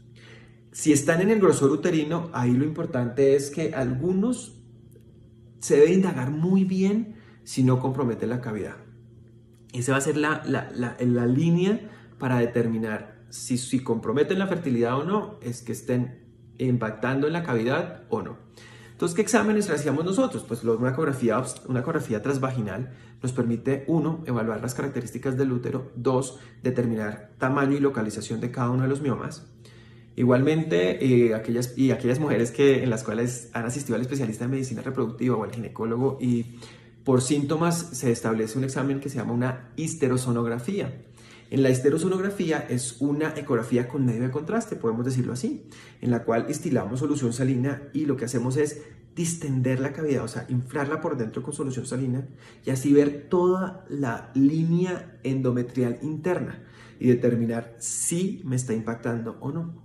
Si 0.70 0.92
están 0.92 1.20
en 1.20 1.30
el 1.30 1.40
grosor 1.40 1.70
uterino, 1.70 2.30
ahí 2.32 2.52
lo 2.52 2.64
importante 2.64 3.34
es 3.36 3.50
que 3.50 3.74
algunos 3.74 4.62
se 5.60 5.76
debe 5.76 5.92
indagar 5.92 6.30
muy 6.30 6.64
bien 6.64 7.16
si 7.44 7.62
no 7.62 7.78
compromete 7.78 8.26
la 8.26 8.40
cavidad. 8.40 8.76
Esa 9.72 9.92
va 9.92 9.98
a 9.98 10.02
ser 10.02 10.16
la, 10.16 10.42
la, 10.44 11.26
línea 11.26 11.80
para 12.18 12.38
determinar 12.38 13.11
si, 13.32 13.56
si 13.56 13.80
comprometen 13.80 14.38
la 14.38 14.46
fertilidad 14.46 14.98
o 14.98 15.04
no, 15.04 15.38
es 15.40 15.62
que 15.62 15.72
estén 15.72 16.20
impactando 16.58 17.26
en 17.26 17.32
la 17.32 17.42
cavidad 17.42 18.04
o 18.10 18.22
no. 18.22 18.36
Entonces, 18.92 19.16
¿qué 19.16 19.22
exámenes 19.22 19.68
hacíamos 19.70 20.04
nosotros? 20.04 20.44
Pues 20.46 20.62
una 20.62 20.90
ecografía, 20.90 21.42
una 21.66 21.80
ecografía 21.80 22.22
transvaginal 22.22 22.92
nos 23.22 23.32
permite, 23.32 23.84
uno, 23.88 24.22
evaluar 24.26 24.60
las 24.60 24.74
características 24.74 25.36
del 25.36 25.50
útero, 25.50 25.90
dos, 25.96 26.38
determinar 26.62 27.30
tamaño 27.38 27.76
y 27.76 27.80
localización 27.80 28.40
de 28.40 28.50
cada 28.50 28.70
uno 28.70 28.82
de 28.82 28.88
los 28.88 29.00
miomas. 29.00 29.46
Igualmente, 30.14 31.04
eh, 31.04 31.34
aquellas, 31.34 31.76
y 31.76 31.90
aquellas 31.90 32.20
mujeres 32.20 32.50
que 32.50 32.82
en 32.82 32.90
las 32.90 33.02
cuales 33.02 33.48
han 33.54 33.64
asistido 33.64 33.96
al 33.96 34.02
especialista 34.02 34.44
en 34.44 34.50
medicina 34.50 34.82
reproductiva 34.82 35.36
o 35.36 35.44
al 35.44 35.52
ginecólogo 35.52 36.18
y 36.20 36.58
por 37.02 37.22
síntomas 37.22 37.78
se 37.78 38.12
establece 38.12 38.58
un 38.58 38.64
examen 38.64 39.00
que 39.00 39.08
se 39.08 39.16
llama 39.16 39.32
una 39.32 39.70
histerosonografía. 39.76 40.92
En 41.52 41.62
la 41.62 41.68
histerosonografía 41.68 42.66
es 42.70 42.96
una 43.00 43.34
ecografía 43.36 43.86
con 43.86 44.06
medio 44.06 44.22
de 44.22 44.30
contraste, 44.30 44.74
podemos 44.74 45.04
decirlo 45.04 45.34
así, 45.34 45.68
en 46.00 46.10
la 46.10 46.24
cual 46.24 46.46
estilamos 46.48 47.00
solución 47.00 47.34
salina 47.34 47.90
y 47.92 48.06
lo 48.06 48.16
que 48.16 48.24
hacemos 48.24 48.56
es 48.56 48.80
distender 49.14 49.78
la 49.78 49.92
cavidad, 49.92 50.24
o 50.24 50.28
sea, 50.28 50.46
inflarla 50.48 51.02
por 51.02 51.18
dentro 51.18 51.42
con 51.42 51.52
solución 51.52 51.84
salina 51.84 52.26
y 52.64 52.70
así 52.70 52.94
ver 52.94 53.26
toda 53.28 53.84
la 53.90 54.30
línea 54.34 55.18
endometrial 55.24 55.98
interna 56.00 56.62
y 56.98 57.08
determinar 57.08 57.76
si 57.76 58.40
me 58.46 58.56
está 58.56 58.72
impactando 58.72 59.36
o 59.40 59.52
no. 59.52 59.84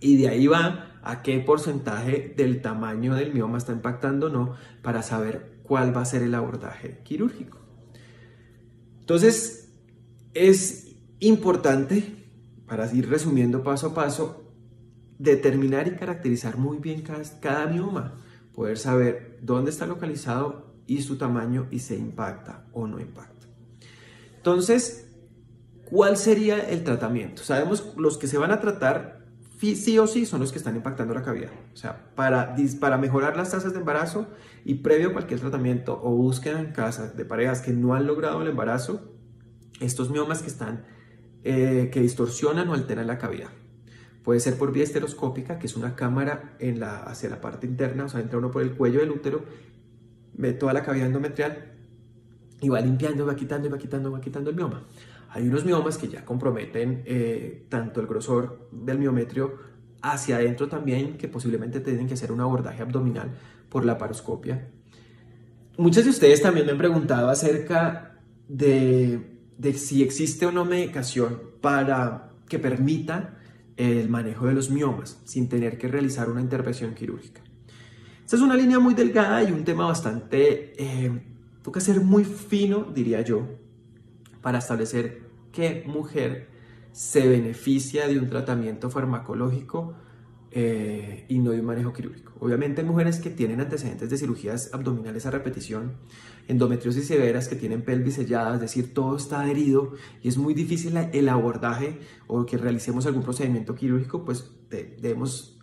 Y 0.00 0.18
de 0.18 0.28
ahí 0.28 0.46
va 0.48 1.00
a 1.02 1.22
qué 1.22 1.40
porcentaje 1.40 2.34
del 2.36 2.60
tamaño 2.60 3.14
del 3.14 3.32
mioma 3.32 3.56
está 3.56 3.72
impactando 3.72 4.26
o 4.26 4.30
no 4.30 4.54
para 4.82 5.02
saber 5.02 5.60
cuál 5.62 5.96
va 5.96 6.02
a 6.02 6.04
ser 6.04 6.22
el 6.22 6.34
abordaje 6.34 7.00
quirúrgico. 7.04 7.58
Entonces, 9.00 9.63
es 10.34 10.96
importante, 11.20 12.26
para 12.66 12.92
ir 12.92 13.08
resumiendo 13.08 13.62
paso 13.62 13.88
a 13.88 13.94
paso, 13.94 14.52
determinar 15.18 15.86
y 15.86 15.92
caracterizar 15.92 16.58
muy 16.58 16.78
bien 16.78 17.02
cada, 17.40 17.66
mioma, 17.66 18.16
poder 18.54 18.78
saber 18.78 19.38
dónde 19.42 19.70
está 19.70 19.86
localizado 19.86 20.74
y 20.86 21.02
su 21.02 21.16
tamaño 21.16 21.66
y 21.70 21.78
se 21.78 21.96
impacta 21.96 22.66
o 22.72 22.86
no 22.86 23.00
impacta. 23.00 23.46
Entonces, 24.36 25.08
¿cuál 25.84 26.16
sería 26.16 26.58
el 26.58 26.84
tratamiento? 26.84 27.42
Sabemos 27.42 27.94
los 27.96 28.18
que 28.18 28.26
se 28.26 28.38
van 28.38 28.50
a 28.50 28.60
tratar 28.60 29.24
sí 29.74 29.98
o 29.98 30.06
sí 30.06 30.26
son 30.26 30.40
los 30.40 30.52
que 30.52 30.58
están 30.58 30.76
impactando 30.76 31.14
la 31.14 31.22
cavidad. 31.22 31.50
O 31.72 31.76
sea, 31.76 32.10
para, 32.14 32.54
para 32.80 32.98
mejorar 32.98 33.34
las 33.36 33.52
tasas 33.52 33.72
de 33.72 33.78
embarazo 33.78 34.26
y 34.64 34.74
previo 34.74 35.08
a 35.08 35.12
cualquier 35.12 35.40
tratamiento 35.40 35.98
o 36.02 36.10
búsqueda 36.10 36.60
en 36.60 36.72
casa 36.72 37.08
de 37.08 37.24
parejas 37.24 37.62
que 37.62 37.72
no 37.72 37.94
han 37.94 38.06
logrado 38.06 38.42
el 38.42 38.48
embarazo, 38.48 39.13
estos 39.80 40.10
miomas 40.10 40.42
que 40.42 40.48
están, 40.48 40.84
eh, 41.42 41.90
que 41.92 42.00
distorsionan 42.00 42.68
o 42.68 42.74
alteran 42.74 43.06
la 43.06 43.18
cavidad. 43.18 43.50
Puede 44.22 44.40
ser 44.40 44.56
por 44.56 44.72
vía 44.72 44.84
esteroscópica, 44.84 45.58
que 45.58 45.66
es 45.66 45.76
una 45.76 45.94
cámara 45.94 46.56
en 46.58 46.80
la, 46.80 47.02
hacia 47.02 47.28
la 47.28 47.40
parte 47.40 47.66
interna, 47.66 48.04
o 48.04 48.08
sea, 48.08 48.20
entra 48.20 48.38
uno 48.38 48.50
por 48.50 48.62
el 48.62 48.74
cuello 48.74 49.00
del 49.00 49.10
útero, 49.10 49.44
ve 50.32 50.52
toda 50.52 50.72
la 50.72 50.82
cavidad 50.82 51.06
endometrial 51.06 51.72
y 52.60 52.68
va 52.68 52.80
limpiando, 52.80 53.26
va 53.26 53.36
quitando, 53.36 53.68
va 53.70 53.76
quitando, 53.76 54.10
va 54.10 54.20
quitando 54.20 54.50
el 54.50 54.56
mioma. 54.56 54.86
Hay 55.28 55.46
unos 55.46 55.64
miomas 55.64 55.98
que 55.98 56.08
ya 56.08 56.24
comprometen 56.24 57.02
eh, 57.04 57.66
tanto 57.68 58.00
el 58.00 58.06
grosor 58.06 58.68
del 58.70 58.98
miometrio 58.98 59.58
hacia 60.00 60.36
adentro 60.36 60.68
también, 60.68 61.18
que 61.18 61.28
posiblemente 61.28 61.80
tienen 61.80 62.06
que 62.06 62.14
hacer 62.14 62.30
un 62.30 62.40
abordaje 62.40 62.82
abdominal 62.82 63.32
por 63.68 63.84
la 63.84 63.98
paroscopia. 63.98 64.70
Muchos 65.76 66.04
de 66.04 66.10
ustedes 66.10 66.40
también 66.40 66.66
me 66.66 66.72
han 66.72 66.78
preguntado 66.78 67.28
acerca 67.28 68.16
de 68.48 69.33
de 69.58 69.74
si 69.74 70.02
existe 70.02 70.46
o 70.46 70.52
no 70.52 70.64
medicación 70.64 71.40
para 71.60 72.30
que 72.48 72.58
permita 72.58 73.38
el 73.76 74.08
manejo 74.08 74.46
de 74.46 74.54
los 74.54 74.70
miomas 74.70 75.20
sin 75.24 75.48
tener 75.48 75.78
que 75.78 75.88
realizar 75.88 76.30
una 76.30 76.40
intervención 76.40 76.94
quirúrgica. 76.94 77.42
Esta 78.24 78.36
es 78.36 78.42
una 78.42 78.56
línea 78.56 78.78
muy 78.78 78.94
delgada 78.94 79.42
y 79.42 79.52
un 79.52 79.64
tema 79.64 79.86
bastante, 79.86 80.72
eh, 80.82 81.22
toca 81.62 81.80
ser 81.80 82.00
muy 82.00 82.24
fino, 82.24 82.84
diría 82.94 83.20
yo, 83.20 83.46
para 84.40 84.58
establecer 84.58 85.22
qué 85.52 85.84
mujer 85.86 86.48
se 86.92 87.28
beneficia 87.28 88.06
de 88.06 88.18
un 88.18 88.28
tratamiento 88.28 88.88
farmacológico 88.88 89.94
eh, 90.56 91.24
y 91.28 91.40
no 91.40 91.50
de 91.50 91.58
un 91.58 91.66
manejo 91.66 91.92
quirúrgico. 91.92 92.32
Obviamente 92.38 92.84
mujeres 92.84 93.18
que 93.18 93.28
tienen 93.28 93.60
antecedentes 93.60 94.08
de 94.08 94.16
cirugías 94.16 94.72
abdominales 94.72 95.26
a 95.26 95.32
repetición, 95.32 95.94
endometriosis 96.46 97.08
severas 97.08 97.48
que 97.48 97.56
tienen 97.56 97.82
pelvis 97.82 98.14
sellada, 98.14 98.54
es 98.54 98.60
decir, 98.60 98.94
todo 98.94 99.16
está 99.16 99.40
adherido 99.40 99.94
y 100.22 100.28
es 100.28 100.38
muy 100.38 100.54
difícil 100.54 100.96
el 100.96 101.28
abordaje 101.28 101.98
o 102.28 102.46
que 102.46 102.56
realicemos 102.56 103.04
algún 103.06 103.24
procedimiento 103.24 103.74
quirúrgico, 103.74 104.24
pues 104.24 104.48
debemos, 104.70 105.58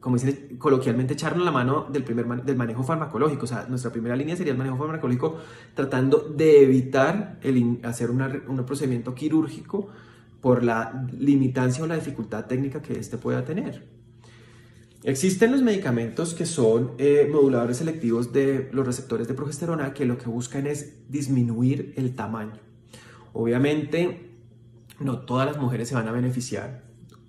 como 0.00 0.16
dicen 0.16 0.56
coloquialmente, 0.58 1.14
echarnos 1.14 1.44
la 1.44 1.52
mano 1.52 1.86
del, 1.88 2.02
primer 2.02 2.26
del 2.42 2.56
manejo 2.56 2.82
farmacológico. 2.82 3.44
O 3.44 3.46
sea, 3.46 3.66
nuestra 3.68 3.92
primera 3.92 4.16
línea 4.16 4.34
sería 4.34 4.54
el 4.54 4.58
manejo 4.58 4.76
farmacológico 4.76 5.38
tratando 5.74 6.18
de 6.18 6.64
evitar 6.64 7.38
el, 7.44 7.78
hacer 7.84 8.10
un 8.10 8.66
procedimiento 8.66 9.14
quirúrgico 9.14 9.90
por 10.44 10.62
la 10.62 11.06
limitancia 11.18 11.82
o 11.82 11.86
la 11.86 11.94
dificultad 11.94 12.44
técnica 12.44 12.82
que 12.82 12.98
éste 12.98 13.16
pueda 13.16 13.46
tener. 13.46 13.88
Existen 15.02 15.50
los 15.52 15.62
medicamentos 15.62 16.34
que 16.34 16.44
son 16.44 16.92
eh, 16.98 17.26
moduladores 17.32 17.78
selectivos 17.78 18.34
de 18.34 18.68
los 18.70 18.84
receptores 18.84 19.26
de 19.26 19.32
progesterona 19.32 19.94
que 19.94 20.04
lo 20.04 20.18
que 20.18 20.28
buscan 20.28 20.66
es 20.66 21.10
disminuir 21.10 21.94
el 21.96 22.14
tamaño. 22.14 22.60
Obviamente, 23.32 24.32
no 25.00 25.20
todas 25.20 25.46
las 25.46 25.56
mujeres 25.56 25.88
se 25.88 25.94
van 25.94 26.08
a 26.08 26.12
beneficiar. 26.12 26.84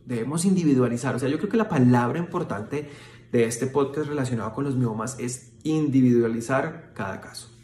Debemos 0.05 0.43
individualizar. 0.43 1.15
O 1.15 1.19
sea, 1.19 1.29
yo 1.29 1.37
creo 1.37 1.49
que 1.49 1.55
la 1.55 1.69
palabra 1.69 2.19
importante 2.19 2.89
de 3.31 3.45
este 3.45 3.67
podcast 3.67 4.09
relacionado 4.09 4.51
con 4.51 4.65
los 4.65 4.75
miomas 4.75 5.15
es 5.19 5.53
individualizar 5.63 6.91
cada 6.93 7.21
caso. 7.21 7.54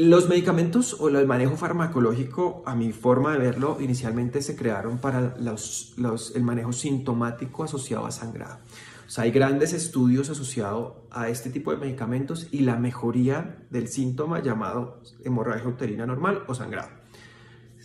Los 0.00 0.30
medicamentos 0.30 0.96
o 0.98 1.10
el 1.10 1.26
manejo 1.26 1.58
farmacológico, 1.58 2.62
a 2.64 2.74
mi 2.74 2.90
forma 2.90 3.34
de 3.34 3.38
verlo, 3.38 3.76
inicialmente 3.80 4.40
se 4.40 4.56
crearon 4.56 4.96
para 4.96 5.34
el 5.36 6.42
manejo 6.42 6.72
sintomático 6.72 7.64
asociado 7.64 8.06
a 8.06 8.10
sangrado. 8.10 8.60
O 9.06 9.10
sea, 9.10 9.24
hay 9.24 9.30
grandes 9.30 9.74
estudios 9.74 10.30
asociados 10.30 10.94
a 11.10 11.28
este 11.28 11.50
tipo 11.50 11.70
de 11.70 11.76
medicamentos 11.76 12.48
y 12.50 12.60
la 12.60 12.76
mejoría 12.76 13.58
del 13.68 13.88
síntoma 13.88 14.40
llamado 14.40 15.02
hemorragia 15.22 15.68
uterina 15.68 16.06
normal 16.06 16.44
o 16.46 16.54
sangrado 16.54 16.99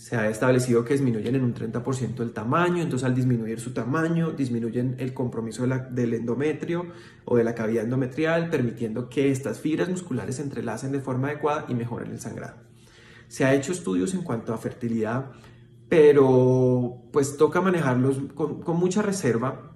se 0.06 0.16
ha 0.16 0.30
establecido 0.30 0.86
que 0.86 0.94
disminuyen 0.94 1.34
en 1.34 1.44
un 1.44 1.56
30% 1.56 2.20
el 2.20 2.32
tamaño, 2.32 2.84
entonces 2.84 3.08
al 3.08 3.16
disminuir 3.16 3.60
su 3.60 3.74
tamaño, 3.74 4.34
disminuyen 4.34 4.96
el 5.00 5.16
compromiso 5.16 5.66
del 5.66 6.14
endometrio 6.14 6.86
o 7.26 7.38
de 7.38 7.44
la 7.44 7.56
cavidad 7.56 7.86
endometrial, 7.86 8.52
permitiendo 8.52 9.10
que 9.10 9.32
estas 9.32 9.60
fibras 9.60 9.90
musculares 9.90 10.36
se 10.36 10.44
entrelacen 10.44 10.92
de 10.92 11.00
forma 11.00 11.30
adecuada 11.30 11.66
y 11.70 11.74
mejoren 11.74 12.12
el 12.12 12.20
sangrado. 12.20 12.58
Se 13.30 13.46
ha 13.46 13.56
hecho 13.56 13.72
estudios 13.72 14.14
en 14.14 14.22
cuanto 14.22 14.54
a 14.54 14.60
fertilidad, 14.60 15.32
pero 15.90 17.02
pues 17.12 17.36
toca 17.36 17.60
manejarlos 17.60 18.20
con, 18.36 18.62
mucha 18.78 19.02
reserva 19.02 19.74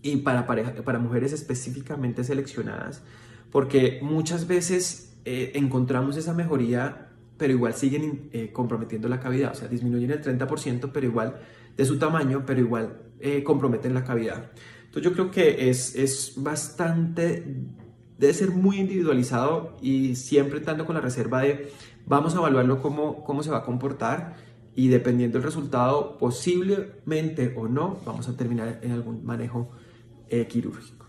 y 0.00 0.18
para, 0.18 0.46
para 0.46 1.00
mujeres 1.00 1.32
específicamente 1.32 2.22
seleccionadas, 2.22 3.02
porque 3.50 3.98
muchas 4.00 4.46
veces 4.46 5.16
eh, 5.24 5.50
encontramos 5.56 6.16
esa 6.16 6.34
mejoría 6.34 7.09
pero 7.40 7.54
igual 7.54 7.72
siguen 7.72 8.28
eh, 8.32 8.52
comprometiendo 8.52 9.08
la 9.08 9.18
cavidad, 9.18 9.52
o 9.52 9.54
sea, 9.54 9.66
disminuyen 9.66 10.10
el 10.10 10.22
30%, 10.22 10.90
pero 10.92 11.06
igual 11.06 11.40
de 11.74 11.86
su 11.86 11.98
tamaño, 11.98 12.44
pero 12.44 12.60
igual 12.60 13.00
eh, 13.18 13.42
comprometen 13.42 13.94
la 13.94 14.04
cavidad. 14.04 14.50
Entonces 14.84 15.02
yo 15.02 15.14
creo 15.14 15.30
que 15.30 15.70
es, 15.70 15.94
es 15.94 16.34
bastante, 16.36 17.42
debe 18.18 18.34
ser 18.34 18.50
muy 18.50 18.78
individualizado 18.78 19.74
y 19.80 20.16
siempre 20.16 20.58
estando 20.58 20.84
con 20.84 20.96
la 20.96 21.00
reserva 21.00 21.40
de 21.40 21.72
vamos 22.04 22.34
a 22.34 22.38
evaluarlo 22.40 22.82
cómo, 22.82 23.24
cómo 23.24 23.42
se 23.42 23.50
va 23.50 23.58
a 23.58 23.62
comportar 23.62 24.36
y 24.74 24.88
dependiendo 24.88 25.38
del 25.38 25.44
resultado, 25.44 26.18
posiblemente 26.18 27.54
o 27.56 27.68
no, 27.68 28.00
vamos 28.04 28.28
a 28.28 28.36
terminar 28.36 28.80
en 28.82 28.92
algún 28.92 29.24
manejo 29.24 29.70
eh, 30.28 30.46
quirúrgico. 30.46 31.06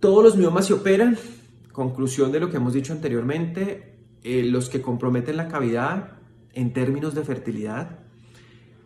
Todos 0.00 0.24
los 0.24 0.36
miomas 0.36 0.66
se 0.66 0.72
operan. 0.72 1.16
Conclusión 1.70 2.32
de 2.32 2.40
lo 2.40 2.50
que 2.50 2.56
hemos 2.56 2.72
dicho 2.72 2.92
anteriormente, 2.92 3.91
eh, 4.24 4.44
los 4.44 4.68
que 4.68 4.82
comprometen 4.82 5.36
la 5.36 5.48
cavidad 5.48 6.12
en 6.52 6.72
términos 6.72 7.14
de 7.14 7.24
fertilidad, 7.24 7.98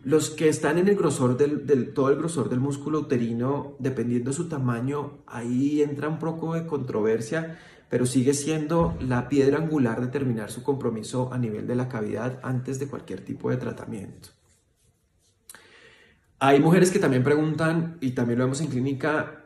los 0.03 0.29
que 0.29 0.47
están 0.47 0.77
en 0.77 0.87
el 0.87 0.95
grosor 0.95 1.35
del, 1.37 1.93
todo 1.93 2.09
el 2.09 2.15
grosor 2.15 2.49
del 2.49 2.59
músculo 2.59 2.99
uterino, 2.99 3.75
dependiendo 3.79 4.31
de 4.31 4.37
su 4.37 4.47
tamaño, 4.47 5.19
ahí 5.27 5.81
entra 5.81 6.07
un 6.07 6.17
poco 6.17 6.53
de 6.53 6.65
controversia, 6.65 7.59
pero 7.89 8.05
sigue 8.05 8.33
siendo 8.33 8.97
la 9.01 9.27
piedra 9.27 9.57
angular 9.57 9.99
de 9.99 10.07
terminar 10.07 10.49
su 10.49 10.63
compromiso 10.63 11.33
a 11.33 11.37
nivel 11.37 11.67
de 11.67 11.75
la 11.75 11.89
cavidad 11.89 12.39
antes 12.43 12.79
de 12.79 12.87
cualquier 12.87 13.21
tipo 13.21 13.49
de 13.49 13.57
tratamiento. 13.57 14.29
Hay 16.39 16.59
mujeres 16.59 16.91
que 16.91 16.99
también 16.99 17.23
preguntan, 17.23 17.97
y 17.99 18.11
también 18.11 18.39
lo 18.39 18.45
vemos 18.45 18.61
en 18.61 18.67
clínica, 18.67 19.43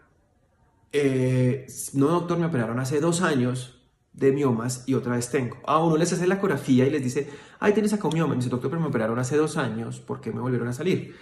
eh, 0.92 1.66
no 1.94 2.08
doctor, 2.08 2.38
me 2.38 2.46
operaron 2.46 2.80
hace 2.80 3.00
dos 3.00 3.22
años, 3.22 3.81
de 4.14 4.32
miomas 4.32 4.84
y 4.88 4.94
otra 4.94 5.16
vez 5.16 5.30
tengo. 5.30 5.58
A 5.66 5.84
uno 5.84 5.98
les 5.98 6.12
hace 6.12 6.28
la 6.28 6.36
ecografía 6.36 6.86
y 6.86 6.90
les 6.90 7.04
dice, 7.04 7.30
ay, 7.60 7.74
tienes 7.74 7.94
acá 7.94 8.08
un 8.08 8.14
mioma. 8.14 8.34
Y 8.34 8.38
me 8.38 8.42
dice, 8.44 8.50
doctor, 8.50 8.70
pero 8.70 8.82
me 8.82 8.88
operaron 8.88 9.18
hace 9.20 9.38
dos 9.38 9.58
años, 9.58 10.00
¿por 10.00 10.22
qué 10.22 10.32
me 10.32 10.42
volvieron 10.42 10.68
a 10.68 10.74
salir? 10.74 11.16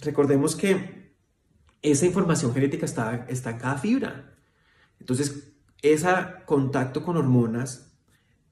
Recordemos 0.00 0.56
que 0.56 1.14
esa 1.82 2.06
información 2.06 2.52
genética 2.52 2.84
está, 2.84 3.26
está 3.28 3.50
en 3.50 3.58
cada 3.58 3.78
fibra. 3.78 4.34
Entonces, 4.98 5.52
ese 5.82 6.08
contacto 6.46 7.02
con 7.02 7.16
hormonas, 7.16 7.96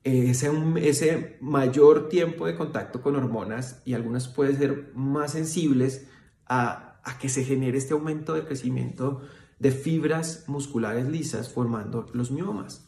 ese, 0.04 0.50
ese 0.76 1.36
mayor 1.40 2.08
tiempo 2.08 2.46
de 2.46 2.54
contacto 2.54 3.02
con 3.02 3.16
hormonas, 3.16 3.82
y 3.84 3.94
algunas 3.94 4.28
pueden 4.28 4.56
ser 4.56 4.92
más 4.94 5.32
sensibles 5.32 6.06
a, 6.46 7.00
a 7.04 7.18
que 7.18 7.28
se 7.28 7.44
genere 7.44 7.76
este 7.76 7.92
aumento 7.92 8.34
de 8.34 8.44
crecimiento 8.44 9.20
de 9.58 9.72
fibras 9.72 10.44
musculares 10.46 11.08
lisas 11.08 11.52
formando 11.52 12.06
los 12.14 12.30
miomas. 12.30 12.87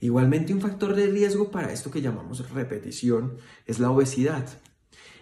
Igualmente 0.00 0.54
un 0.54 0.60
factor 0.60 0.94
de 0.94 1.06
riesgo 1.06 1.50
para 1.50 1.72
esto 1.72 1.90
que 1.90 2.00
llamamos 2.00 2.50
repetición 2.50 3.36
es 3.66 3.78
la 3.78 3.90
obesidad. 3.90 4.48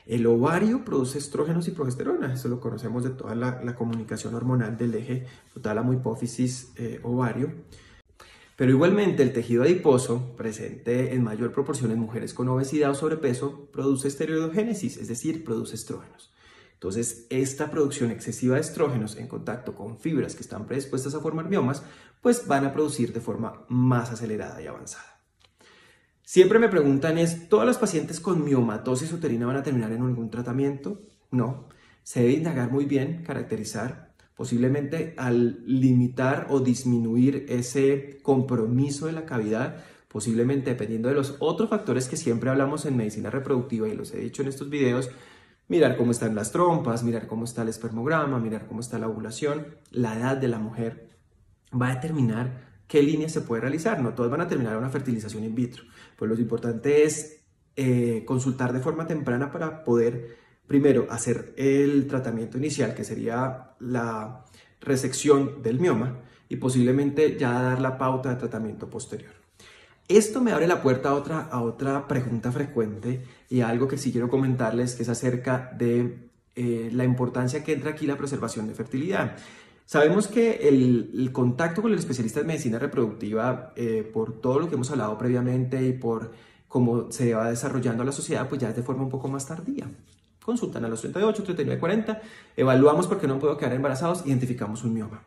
El 0.07 0.27
ovario 0.27 0.85
produce 0.85 1.19
estrógenos 1.19 1.69
y 1.69 1.73
progesterona, 1.73 2.33
eso 2.33 2.49
lo 2.49 2.61
conocemos 2.61 3.05
de 3.05 3.11
toda 3.11 3.35
la, 3.35 3.75
comunicación 3.75 4.35
hormonal 4.35 4.79
del 4.79 4.95
eje 4.95 5.27
tálamo 5.61 5.93
hipófisis 5.93 6.73
eh, 6.77 7.01
ovario. 7.03 7.53
Pero 8.57 8.73
igualmente 8.73 9.23
el 9.23 9.33
tejido 9.33 9.65
adiposo, 9.65 10.35
presente 10.37 11.15
en 11.15 11.23
mayor 11.23 11.53
proporción 11.53 11.91
en 11.91 11.99
mujeres 11.99 12.33
con 12.33 12.49
obesidad 12.49 12.91
o 12.91 12.95
sobrepeso, 12.95 13.69
produce 13.73 14.09
esteroidogénesis, 14.09 14.97
es 14.97 15.09
decir, 15.09 15.45
produce 15.45 15.75
estrógenos. 15.75 16.33
Entonces, 16.79 17.27
esta 17.29 17.73
producción 17.73 18.13
excesiva 18.13 18.55
de 18.55 18.61
estrógenos 18.61 19.17
en 19.17 19.27
contacto 19.27 19.75
con 19.75 19.99
fibras 19.99 20.37
que 20.37 20.43
están 20.43 20.65
predispuestas 20.65 21.13
a 21.13 21.19
formar 21.19 21.49
miomas, 21.49 21.83
pues 22.21 22.47
van 22.47 22.65
a 22.65 22.73
producir 22.73 23.13
de 23.13 23.21
forma 23.21 23.65
más 23.69 24.13
acelerada 24.13 24.63
y 24.63 24.69
avanzada. 24.69 25.19
Siempre 26.23 26.61
me 26.61 26.69
preguntan 26.69 27.19
es, 27.19 27.49
¿todas 27.49 27.67
las 27.67 27.79
pacientes 27.79 28.21
con 28.21 28.45
miomatosis 28.45 29.13
uterina 29.13 29.47
van 29.47 29.57
a 29.57 29.65
terminar 29.65 29.91
en 29.91 30.03
algún 30.03 30.31
tratamiento? 30.31 31.03
No. 31.33 31.69
Se 32.05 32.21
debe 32.21 32.35
indagar 32.35 32.71
muy 32.71 32.85
bien, 32.85 33.25
caracterizar, 33.25 34.15
posiblemente 34.37 35.15
al 35.17 35.65
limitar 35.67 36.47
o 36.49 36.61
disminuir 36.61 37.47
ese 37.49 38.21
compromiso 38.23 39.07
de 39.07 39.13
la 39.13 39.27
cavidad, 39.27 39.83
posiblemente 40.07 40.71
dependiendo 40.71 41.09
de 41.09 41.17
los 41.17 41.35
otros 41.41 41.71
factores 41.71 42.07
que 42.07 42.17
siempre 42.17 42.51
hablamos 42.51 42.87
en 42.87 42.97
medicina 42.97 43.31
reproductiva 43.31 43.89
y 43.89 43.97
los 43.97 44.15
he 44.15 44.21
dicho 44.21 44.43
en 44.43 44.49
estos 44.49 44.71
videos, 44.71 45.11
mirar 45.69 45.97
cómo 45.97 46.11
están 46.11 46.35
las 46.35 46.51
trompas, 46.51 47.05
mirar 47.05 47.27
cómo 47.27 47.45
está 47.45 47.63
el 47.63 47.69
espermograma, 47.69 48.39
mirar 48.39 48.67
cómo 48.67 48.81
está 48.81 48.99
la 48.99 49.09
ovulación, 49.09 49.67
la 49.91 50.19
edad 50.19 50.37
de 50.37 50.49
la 50.49 50.59
mujer, 50.59 51.11
va 51.71 51.89
a 51.89 51.95
determinar 51.95 52.69
qué 52.87 53.03
línea 53.03 53.29
se 53.29 53.43
puede 53.43 53.63
realizar. 53.63 54.01
No 54.01 54.15
todas 54.15 54.31
van 54.31 54.41
a 54.41 54.49
terminar 54.49 54.77
una 54.77 54.89
fertilización 54.89 55.45
in 55.45 55.55
vitro. 55.55 55.85
Pues 56.17 56.29
lo 56.29 56.37
importante 56.39 57.05
es 57.05 57.45
eh, 57.77 58.25
consultar 58.27 58.73
de 58.73 58.81
forma 58.81 59.07
temprana 59.07 59.53
para 59.53 59.85
poder, 59.85 60.37
primero, 60.67 61.07
hacer 61.11 61.55
el 61.57 62.07
tratamiento 62.07 62.59
inicial, 62.59 62.95
que 62.95 63.05
sería 63.05 63.75
la 63.79 64.45
resección 64.81 65.63
del 65.63 65.79
mioma, 65.79 66.23
y 66.49 66.57
posiblemente 66.57 67.37
ya 67.39 67.53
dar 67.63 67.81
la 67.81 67.99
pauta 67.99 68.31
de 68.31 68.37
tratamiento 68.37 68.89
posterior. 68.89 69.38
Esto 70.09 70.41
me 70.41 70.53
abre 70.53 70.67
la 70.67 70.81
puerta 70.81 71.11
a 71.11 71.15
otra, 71.15 71.41
a 71.41 71.61
otra 71.61 72.09
pregunta 72.09 72.50
frecuente 72.50 73.23
y 73.50 73.61
algo 73.61 73.88
que 73.88 73.99
sí 73.99 74.11
quiero 74.11 74.31
comentarles, 74.31 74.95
que 74.95 75.03
es 75.03 75.09
acerca 75.11 75.71
de 75.77 76.31
eh, 76.57 76.88
la 76.95 77.05
importancia 77.05 77.62
que 77.62 77.75
entra 77.75 77.91
aquí 77.91 78.07
la 78.07 78.17
preservación 78.17 78.67
de 78.67 78.75
fertilidad. 78.75 79.37
Sabemos 79.85 80.27
que 80.27 80.67
el, 80.69 81.31
contacto 81.33 81.83
con 81.83 81.93
el 81.93 81.99
especialista 81.99 82.41
en 82.41 82.47
medicina 82.47 82.79
reproductiva, 82.79 83.73
eh, 83.77 84.03
por 84.12 84.41
todo 84.41 84.61
lo 84.61 84.69
que 84.69 84.77
hemos 84.77 84.91
hablado 84.91 85.17
previamente 85.19 85.83
y 85.87 85.93
por 85.93 86.33
cómo 86.69 87.12
se 87.12 87.35
va 87.35 87.50
desarrollando 87.50 88.03
la 88.03 88.12
sociedad, 88.12 88.49
pues 88.49 88.61
ya 88.61 88.71
es 88.71 88.77
de 88.77 88.83
forma 88.83 89.03
un 89.03 89.11
poco 89.11 89.29
más 89.29 89.47
tardía. 89.47 89.91
Consultan 90.43 90.87
a 90.87 90.88
los 90.88 91.03
38, 91.03 91.43
39, 91.43 91.79
40, 91.79 92.23
evaluamos 92.57 93.07
por 93.07 93.21
qué 93.21 93.27
no 93.27 93.38
puedo 93.38 93.59
quedar 93.59 93.75
embarazados, 93.75 94.27
identificamos 94.27 94.85
un 94.85 94.95
mioma. 94.95 95.23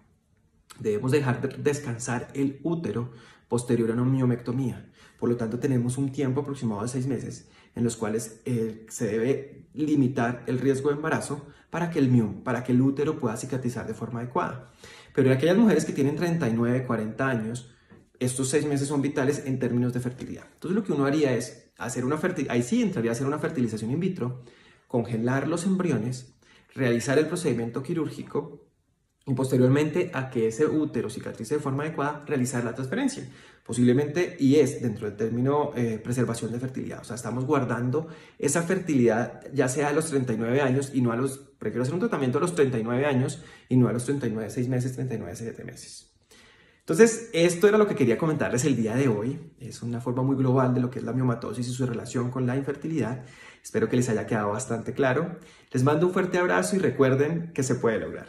Debemos 0.79 1.11
dejar 1.11 1.41
descansar 1.59 2.29
el 2.33 2.59
útero 2.63 3.11
posterior 3.51 3.91
a 3.91 3.93
una 3.95 4.05
miomectomía. 4.05 4.89
Por 5.19 5.27
lo 5.27 5.35
tanto, 5.35 5.59
tenemos 5.59 5.97
un 5.97 6.09
tiempo 6.09 6.39
aproximado 6.39 6.83
de 6.83 6.87
seis 6.87 7.05
meses 7.05 7.49
en 7.75 7.83
los 7.83 7.97
cuales 7.97 8.39
eh, 8.45 8.85
se 8.87 9.07
debe 9.07 9.65
limitar 9.73 10.43
el 10.47 10.57
riesgo 10.57 10.87
de 10.87 10.95
embarazo 10.95 11.45
para 11.69 11.89
que 11.89 11.99
el 11.99 12.07
miom, 12.07 12.43
para 12.43 12.63
que 12.63 12.71
el 12.71 12.81
útero 12.81 13.19
pueda 13.19 13.35
cicatrizar 13.35 13.85
de 13.85 13.93
forma 13.93 14.21
adecuada. 14.21 14.71
Pero 15.13 15.29
en 15.29 15.35
aquellas 15.35 15.57
mujeres 15.57 15.83
que 15.83 15.91
tienen 15.91 16.15
39, 16.15 16.85
40 16.85 17.27
años, 17.27 17.75
estos 18.19 18.47
seis 18.47 18.65
meses 18.65 18.87
son 18.87 19.01
vitales 19.01 19.43
en 19.45 19.59
términos 19.59 19.91
de 19.91 19.99
fertilidad. 19.99 20.45
Entonces, 20.53 20.73
lo 20.73 20.85
que 20.85 20.93
uno 20.93 21.03
haría 21.03 21.33
es 21.33 21.73
hacer 21.77 22.05
una 22.05 22.17
fertilización, 22.17 22.55
ahí 22.55 22.63
sí 22.63 22.81
entraría 22.81 23.11
a 23.11 23.15
hacer 23.15 23.27
una 23.27 23.39
fertilización 23.39 23.91
in 23.91 23.99
vitro, 23.99 24.45
congelar 24.87 25.49
los 25.49 25.65
embriones, 25.65 26.35
realizar 26.73 27.19
el 27.19 27.27
procedimiento 27.27 27.83
quirúrgico 27.83 28.70
y 29.25 29.33
posteriormente 29.33 30.09
a 30.13 30.29
que 30.29 30.47
ese 30.47 30.65
útero 30.65 31.09
cicatrice 31.09 31.55
de 31.55 31.61
forma 31.61 31.83
adecuada, 31.83 32.23
realizar 32.25 32.63
la 32.63 32.73
transferencia. 32.73 33.27
Posiblemente, 33.65 34.35
y 34.39 34.55
es 34.55 34.81
dentro 34.81 35.07
del 35.07 35.15
término 35.15 35.71
eh, 35.75 35.99
preservación 36.03 36.51
de 36.51 36.59
fertilidad, 36.59 37.01
o 37.01 37.03
sea, 37.03 37.15
estamos 37.15 37.45
guardando 37.45 38.07
esa 38.39 38.63
fertilidad 38.63 39.43
ya 39.53 39.67
sea 39.67 39.89
a 39.89 39.93
los 39.93 40.07
39 40.07 40.61
años 40.61 40.91
y 40.93 41.01
no 41.01 41.11
a 41.11 41.15
los, 41.15 41.37
prefiero 41.59 41.83
hacer 41.83 41.93
un 41.93 41.99
tratamiento 41.99 42.39
a 42.39 42.41
los 42.41 42.55
39 42.55 43.05
años 43.05 43.43
y 43.69 43.77
no 43.77 43.87
a 43.87 43.93
los 43.93 44.05
39, 44.05 44.49
6 44.49 44.67
meses, 44.67 44.93
39, 44.93 45.35
7 45.35 45.63
meses. 45.63 46.11
Entonces, 46.79 47.29
esto 47.31 47.67
era 47.67 47.77
lo 47.77 47.87
que 47.87 47.95
quería 47.95 48.17
comentarles 48.17 48.65
el 48.65 48.75
día 48.75 48.95
de 48.95 49.07
hoy. 49.07 49.39
Es 49.59 49.83
una 49.83 50.01
forma 50.01 50.23
muy 50.23 50.35
global 50.35 50.73
de 50.73 50.81
lo 50.81 50.89
que 50.89 50.99
es 50.99 51.05
la 51.05 51.13
miomatosis 51.13 51.67
y 51.67 51.71
su 51.71 51.85
relación 51.85 52.31
con 52.31 52.47
la 52.47 52.57
infertilidad. 52.57 53.23
Espero 53.63 53.87
que 53.87 53.95
les 53.95 54.09
haya 54.09 54.25
quedado 54.25 54.49
bastante 54.49 54.91
claro. 54.91 55.37
Les 55.71 55.83
mando 55.83 56.07
un 56.07 56.13
fuerte 56.13 56.39
abrazo 56.39 56.75
y 56.75 56.79
recuerden 56.79 57.53
que 57.53 57.61
se 57.61 57.75
puede 57.75 57.99
lograr. 57.99 58.27